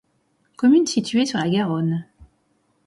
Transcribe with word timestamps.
Commune 0.55 0.87
située 0.87 1.27
sur 1.27 1.37
la 1.37 1.47
Garonne. 1.47 2.07